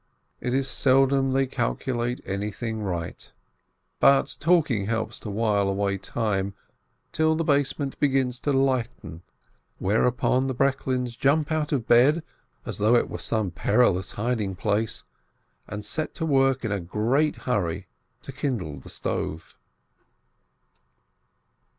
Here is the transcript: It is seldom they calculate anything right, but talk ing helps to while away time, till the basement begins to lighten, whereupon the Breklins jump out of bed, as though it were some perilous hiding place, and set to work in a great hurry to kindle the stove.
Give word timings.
It 0.39 0.55
is 0.55 0.67
seldom 0.67 1.31
they 1.31 1.45
calculate 1.45 2.21
anything 2.25 2.81
right, 2.81 3.31
but 3.99 4.35
talk 4.39 4.71
ing 4.71 4.87
helps 4.87 5.19
to 5.19 5.29
while 5.29 5.69
away 5.69 5.99
time, 5.99 6.55
till 7.11 7.35
the 7.35 7.43
basement 7.43 7.99
begins 7.99 8.39
to 8.39 8.51
lighten, 8.51 9.21
whereupon 9.77 10.47
the 10.47 10.55
Breklins 10.55 11.15
jump 11.15 11.51
out 11.51 11.71
of 11.71 11.85
bed, 11.85 12.23
as 12.65 12.79
though 12.79 12.95
it 12.95 13.09
were 13.11 13.19
some 13.19 13.51
perilous 13.51 14.13
hiding 14.13 14.55
place, 14.55 15.03
and 15.67 15.85
set 15.85 16.15
to 16.15 16.25
work 16.25 16.65
in 16.65 16.71
a 16.71 16.79
great 16.79 17.35
hurry 17.35 17.85
to 18.23 18.31
kindle 18.31 18.79
the 18.79 18.89
stove. 18.89 19.55